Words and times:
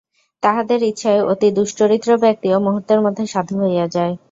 তাঁহাদের 0.43 0.79
ইচ্ছায় 0.83 1.21
অতি 1.31 1.47
দুশ্চরিত্র 1.57 2.09
ব্যক্তিও 2.23 2.57
মুহূর্তের 2.59 2.99
মধ্যে 3.05 3.23
সাধু 3.27 3.55
হইয়া 3.63 3.85
যায়। 3.95 4.13